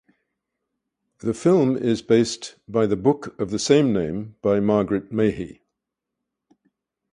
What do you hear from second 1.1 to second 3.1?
The film is based by the